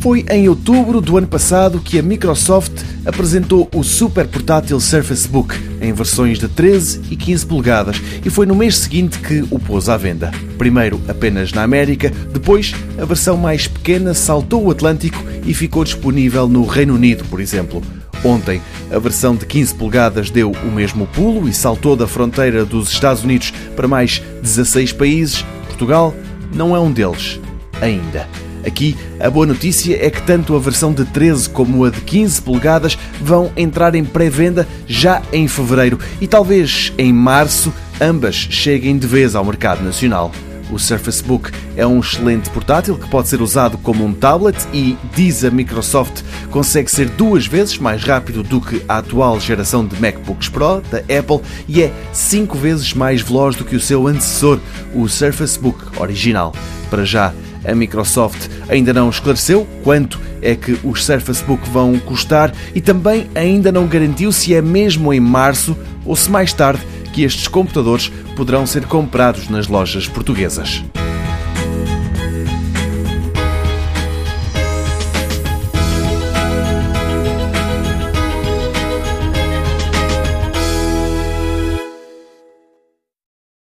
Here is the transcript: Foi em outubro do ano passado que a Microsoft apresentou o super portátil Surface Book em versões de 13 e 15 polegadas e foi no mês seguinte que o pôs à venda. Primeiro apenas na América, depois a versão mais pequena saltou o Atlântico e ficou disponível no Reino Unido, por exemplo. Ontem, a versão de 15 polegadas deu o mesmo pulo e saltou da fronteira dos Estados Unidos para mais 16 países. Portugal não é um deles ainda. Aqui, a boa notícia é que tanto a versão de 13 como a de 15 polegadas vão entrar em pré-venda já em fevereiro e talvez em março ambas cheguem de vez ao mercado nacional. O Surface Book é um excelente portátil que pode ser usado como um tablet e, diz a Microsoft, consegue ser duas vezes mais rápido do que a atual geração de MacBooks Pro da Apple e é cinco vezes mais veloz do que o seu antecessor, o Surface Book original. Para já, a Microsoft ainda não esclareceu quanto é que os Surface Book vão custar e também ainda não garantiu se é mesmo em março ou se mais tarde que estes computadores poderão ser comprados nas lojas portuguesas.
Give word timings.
Foi 0.00 0.24
em 0.30 0.48
outubro 0.48 1.00
do 1.00 1.18
ano 1.18 1.26
passado 1.26 1.80
que 1.80 1.98
a 1.98 2.02
Microsoft 2.02 2.84
apresentou 3.04 3.68
o 3.74 3.82
super 3.82 4.28
portátil 4.28 4.78
Surface 4.78 5.26
Book 5.26 5.54
em 5.80 5.92
versões 5.92 6.38
de 6.38 6.46
13 6.46 7.02
e 7.10 7.16
15 7.16 7.44
polegadas 7.46 8.00
e 8.24 8.30
foi 8.30 8.46
no 8.46 8.54
mês 8.54 8.76
seguinte 8.78 9.18
que 9.18 9.44
o 9.50 9.58
pôs 9.58 9.88
à 9.88 9.96
venda. 9.96 10.30
Primeiro 10.56 11.00
apenas 11.08 11.52
na 11.52 11.64
América, 11.64 12.12
depois 12.32 12.74
a 12.96 13.04
versão 13.04 13.36
mais 13.36 13.66
pequena 13.66 14.14
saltou 14.14 14.64
o 14.64 14.70
Atlântico 14.70 15.22
e 15.44 15.52
ficou 15.52 15.82
disponível 15.82 16.46
no 16.46 16.64
Reino 16.64 16.94
Unido, 16.94 17.24
por 17.24 17.40
exemplo. 17.40 17.82
Ontem, 18.24 18.60
a 18.92 18.98
versão 19.00 19.34
de 19.34 19.46
15 19.46 19.74
polegadas 19.74 20.30
deu 20.30 20.52
o 20.52 20.70
mesmo 20.70 21.08
pulo 21.08 21.48
e 21.48 21.52
saltou 21.52 21.96
da 21.96 22.06
fronteira 22.06 22.64
dos 22.64 22.90
Estados 22.90 23.24
Unidos 23.24 23.52
para 23.74 23.88
mais 23.88 24.22
16 24.42 24.92
países. 24.92 25.44
Portugal 25.66 26.14
não 26.54 26.74
é 26.74 26.80
um 26.80 26.90
deles 26.92 27.40
ainda. 27.80 28.47
Aqui, 28.68 28.94
a 29.18 29.30
boa 29.30 29.46
notícia 29.46 29.96
é 29.98 30.10
que 30.10 30.20
tanto 30.20 30.54
a 30.54 30.58
versão 30.58 30.92
de 30.92 31.02
13 31.06 31.48
como 31.48 31.86
a 31.86 31.90
de 31.90 32.02
15 32.02 32.42
polegadas 32.42 32.98
vão 33.18 33.50
entrar 33.56 33.94
em 33.94 34.04
pré-venda 34.04 34.68
já 34.86 35.22
em 35.32 35.48
fevereiro 35.48 35.98
e 36.20 36.26
talvez 36.26 36.92
em 36.98 37.10
março 37.10 37.72
ambas 37.98 38.34
cheguem 38.34 38.98
de 38.98 39.06
vez 39.06 39.34
ao 39.34 39.42
mercado 39.42 39.82
nacional. 39.82 40.30
O 40.70 40.78
Surface 40.78 41.24
Book 41.24 41.50
é 41.78 41.86
um 41.86 41.98
excelente 42.00 42.50
portátil 42.50 42.98
que 42.98 43.08
pode 43.08 43.28
ser 43.28 43.40
usado 43.40 43.78
como 43.78 44.04
um 44.04 44.12
tablet 44.12 44.58
e, 44.70 44.98
diz 45.14 45.42
a 45.44 45.50
Microsoft, 45.50 46.20
consegue 46.50 46.90
ser 46.90 47.08
duas 47.08 47.46
vezes 47.46 47.78
mais 47.78 48.04
rápido 48.04 48.42
do 48.42 48.60
que 48.60 48.82
a 48.86 48.98
atual 48.98 49.40
geração 49.40 49.86
de 49.86 49.98
MacBooks 49.98 50.50
Pro 50.50 50.82
da 50.90 50.98
Apple 50.98 51.40
e 51.66 51.82
é 51.82 51.90
cinco 52.12 52.58
vezes 52.58 52.92
mais 52.92 53.22
veloz 53.22 53.56
do 53.56 53.64
que 53.64 53.76
o 53.76 53.80
seu 53.80 54.06
antecessor, 54.06 54.60
o 54.94 55.08
Surface 55.08 55.58
Book 55.58 55.98
original. 55.98 56.52
Para 56.90 57.06
já, 57.06 57.32
a 57.64 57.74
Microsoft 57.74 58.48
ainda 58.68 58.92
não 58.92 59.10
esclareceu 59.10 59.66
quanto 59.82 60.20
é 60.40 60.54
que 60.54 60.78
os 60.84 61.04
Surface 61.04 61.44
Book 61.44 61.68
vão 61.68 61.98
custar 61.98 62.52
e 62.74 62.80
também 62.80 63.28
ainda 63.34 63.72
não 63.72 63.86
garantiu 63.86 64.30
se 64.32 64.54
é 64.54 64.62
mesmo 64.62 65.12
em 65.12 65.20
março 65.20 65.76
ou 66.04 66.14
se 66.16 66.30
mais 66.30 66.52
tarde 66.52 66.82
que 67.12 67.22
estes 67.22 67.48
computadores 67.48 68.10
poderão 68.36 68.66
ser 68.66 68.86
comprados 68.86 69.48
nas 69.48 69.66
lojas 69.66 70.06
portuguesas. 70.06 70.82